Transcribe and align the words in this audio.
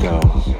Moscow. 0.00 0.51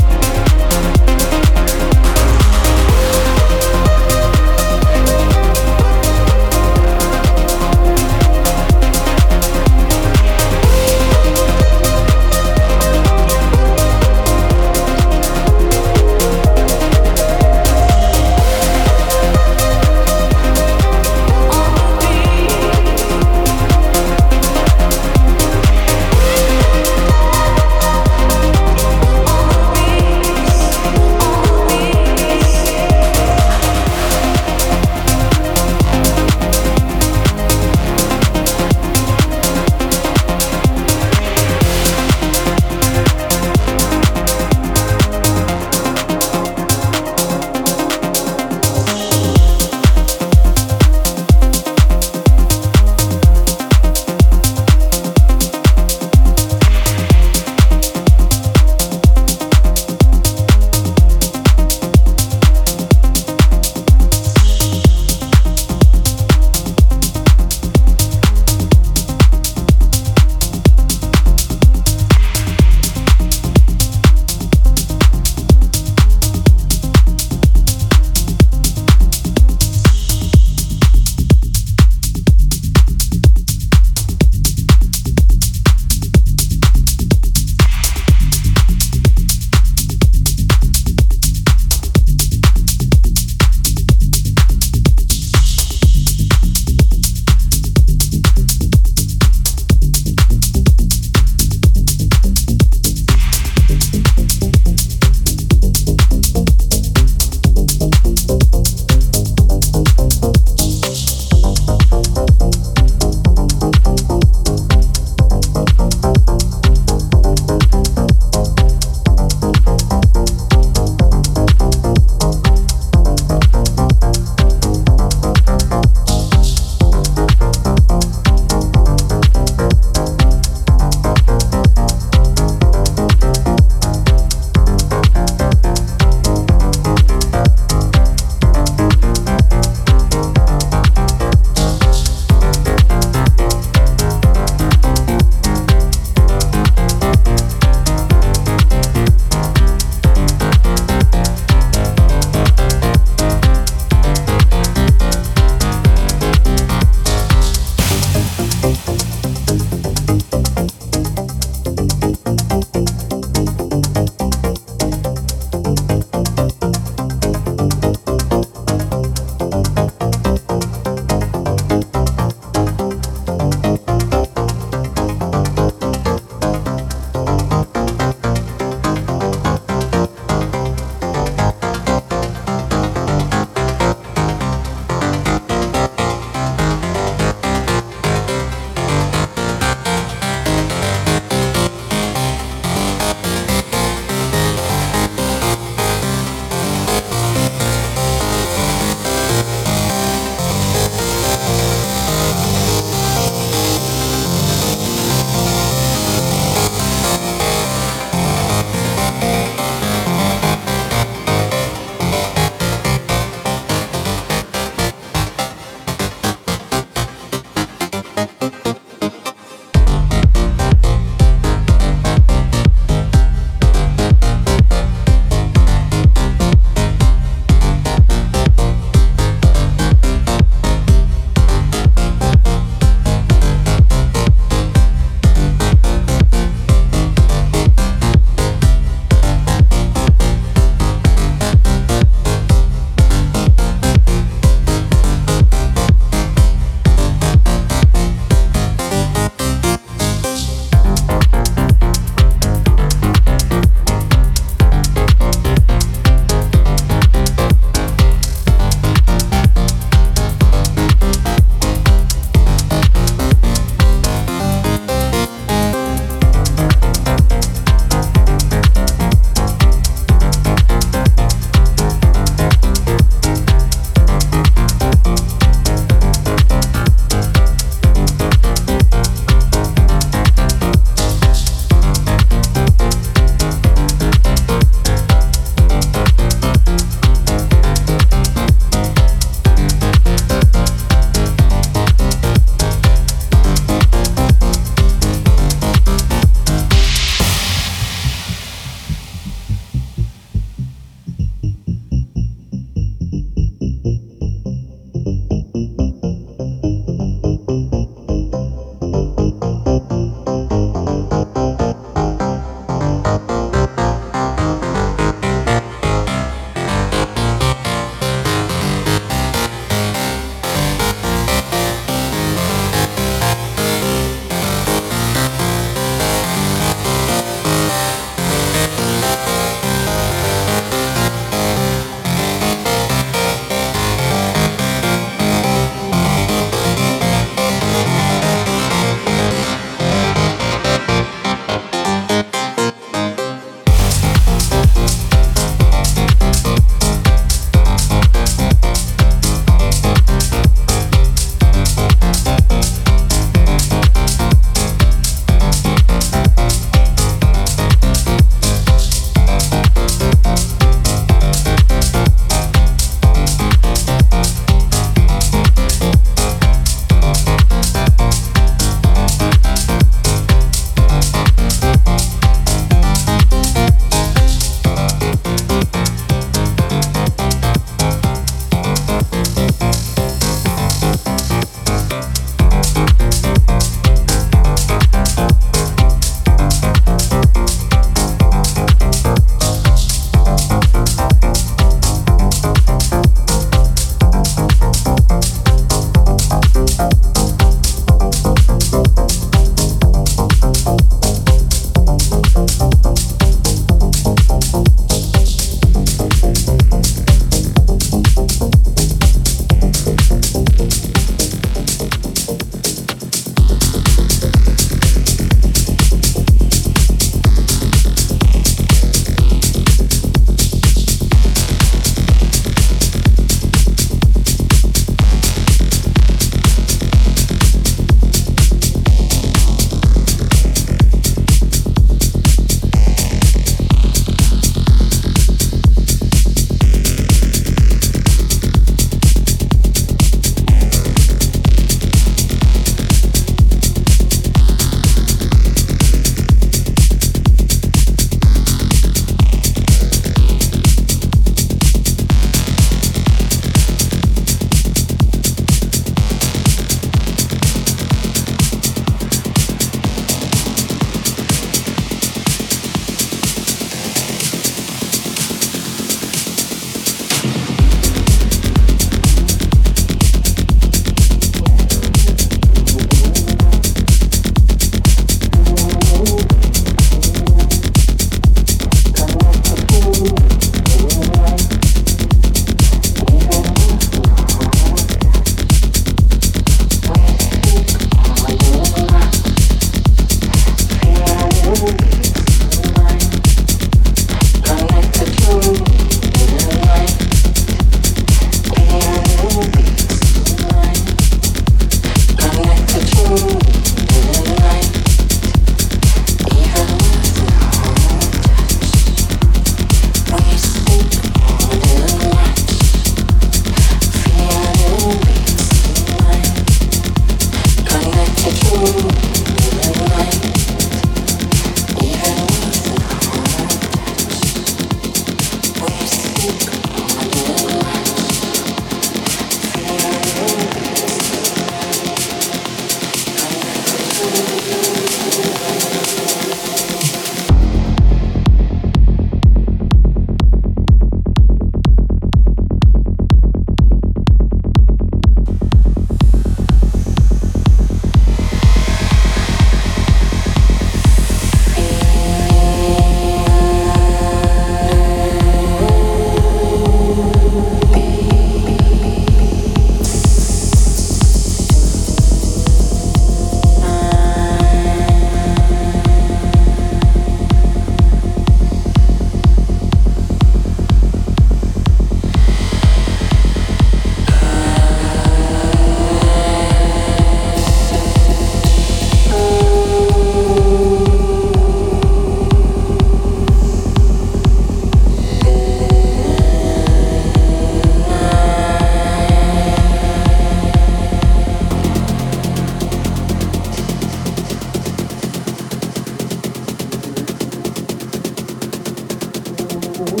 Thank 599.76 600.00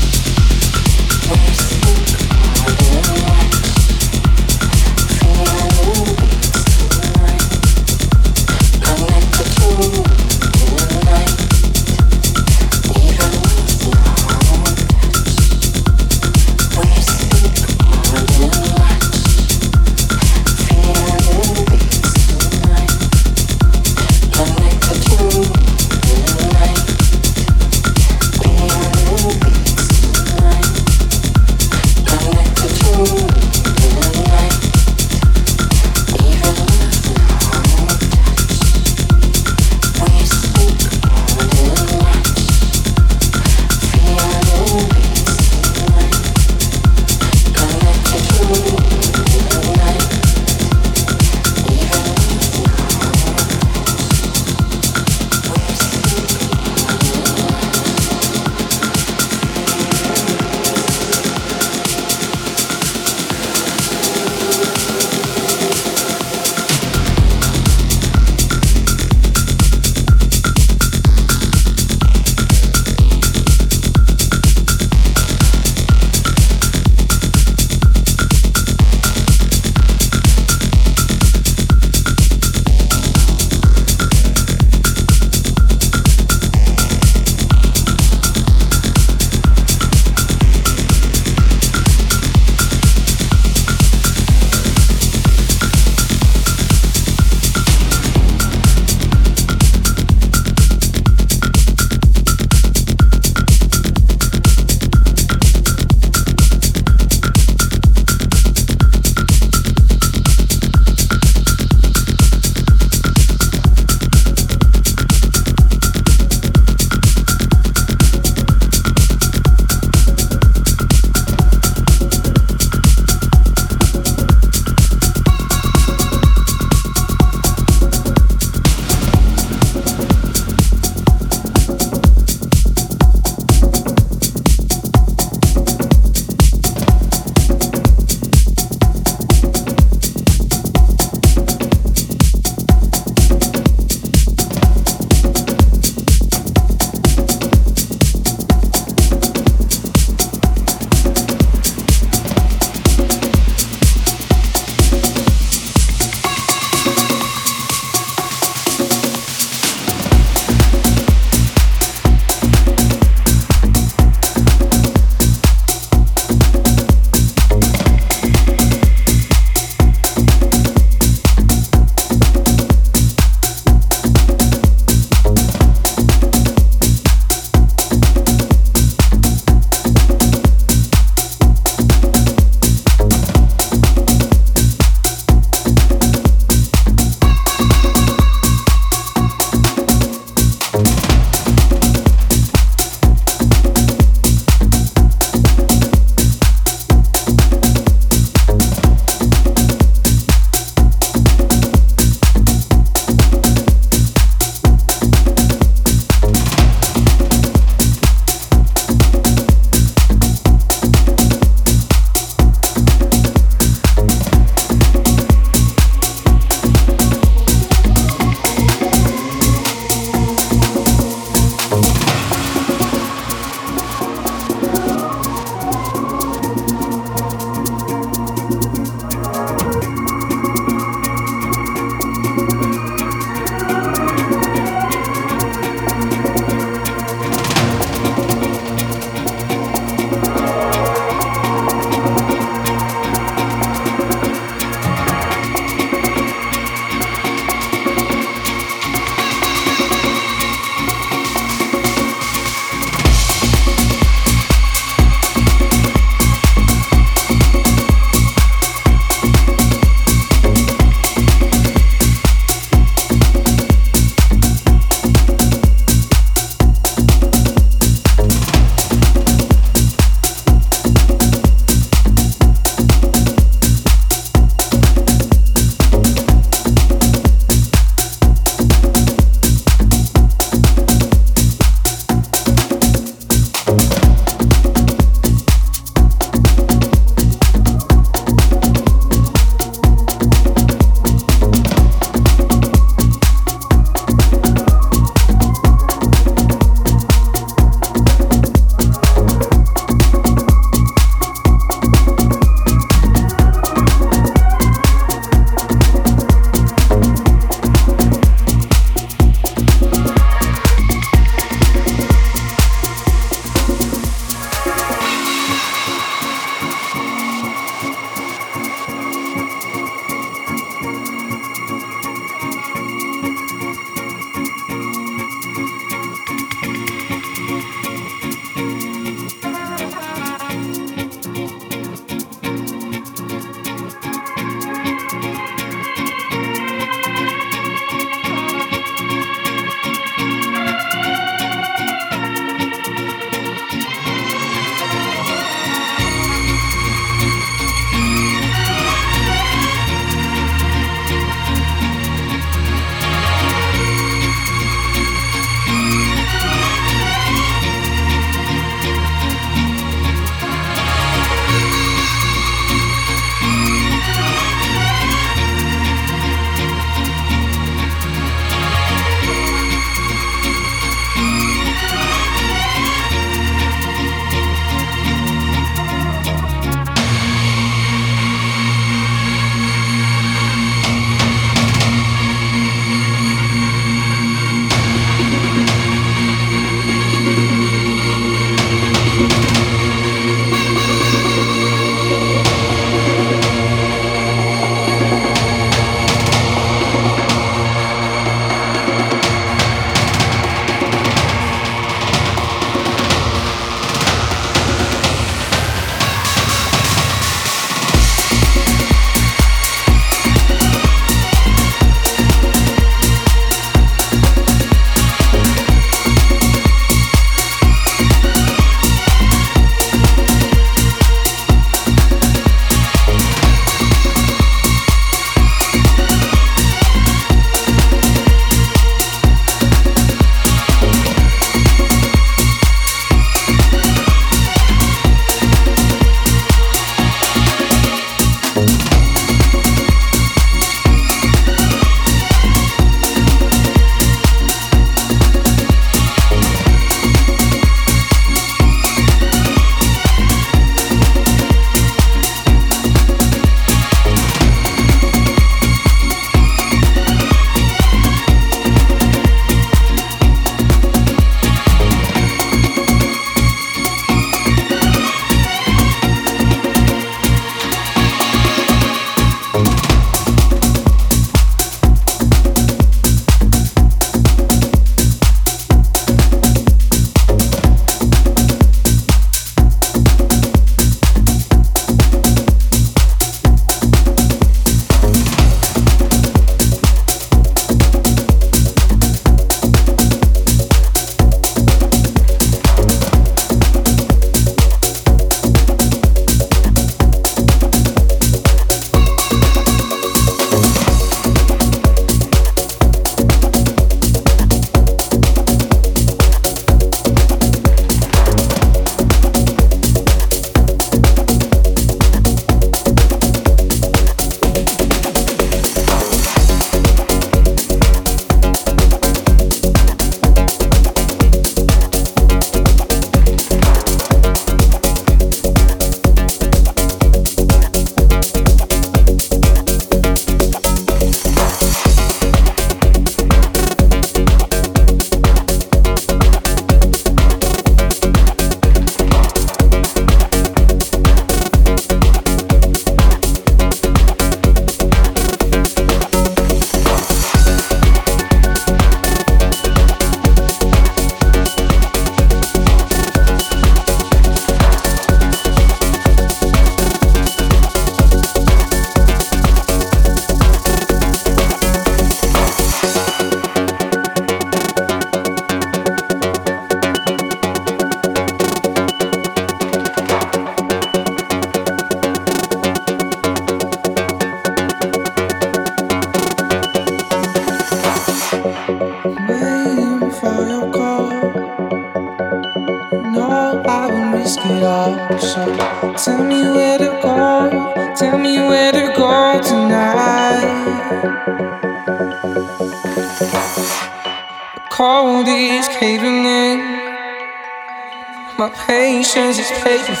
Patience 599.14 599.38
is 599.38 599.50
patience. 599.62 600.00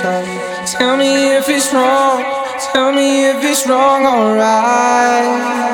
So 0.00 0.76
tell 0.76 0.96
me 0.96 1.36
if 1.36 1.48
it's 1.48 1.72
wrong. 1.72 2.24
Tell 2.72 2.92
me 2.92 3.30
if 3.30 3.44
it's 3.44 3.64
wrong, 3.68 4.04
alright. 4.06 5.73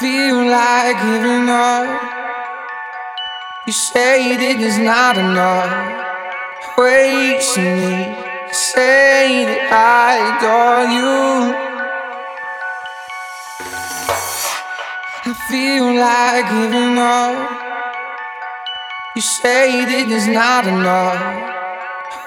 feel 0.00 0.46
like 0.48 0.96
giving 0.96 1.50
up. 1.50 1.84
You 3.66 3.72
say 3.74 4.34
that 4.34 4.56
it's 4.58 4.78
not 4.78 5.18
enough. 5.18 5.68
Wait 6.78 7.42
for 7.42 7.60
me. 7.60 8.16
Say 8.50 9.44
that 9.44 9.68
I 9.68 10.12
adore 10.32 10.86
you. 10.96 11.52
I 15.28 15.32
feel 15.50 15.86
like 16.08 16.48
giving 16.48 16.96
up. 16.96 17.36
You 19.14 19.20
say 19.20 19.84
that 19.84 20.06
it's 20.08 20.26
not 20.28 20.64
enough. 20.66 21.20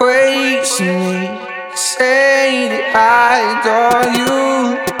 Wait 0.00 0.64
for 0.64 0.84
me. 0.84 1.42
Say 1.74 2.68
that 2.70 2.94
I 2.94 3.34
adore 3.58 4.06
you. 4.14 4.93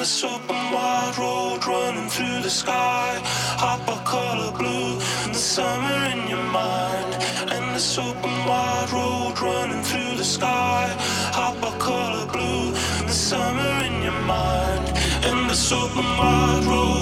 this 0.00 0.24
open 0.24 0.56
wide 0.72 1.14
road 1.18 1.60
running 1.66 2.08
through 2.08 2.40
the 2.40 2.48
sky. 2.48 3.20
Hop 3.64 3.86
a 3.86 4.02
color 4.02 4.50
blue 4.50 4.94
in 5.26 5.32
the 5.32 5.44
summer 5.54 5.98
in 6.12 6.26
your 6.26 6.42
mind. 6.44 7.12
And 7.52 7.74
this 7.74 7.98
open 7.98 8.34
wide 8.48 8.90
road 8.90 9.38
running 9.38 9.82
through 9.82 10.16
the 10.16 10.24
sky. 10.24 10.88
Hop 11.38 11.58
a 11.70 11.78
color 11.78 12.24
blue 12.32 12.68
in 13.00 13.06
the 13.12 13.18
summer 13.30 13.72
in 13.84 14.02
your 14.02 14.20
mind. 14.22 14.88
And 15.28 15.50
this 15.50 15.70
open 15.70 16.08
wide 16.16 16.64
road. 16.64 16.99